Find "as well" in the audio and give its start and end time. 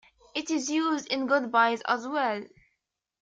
1.87-2.43